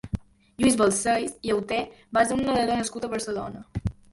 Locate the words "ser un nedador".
2.31-2.81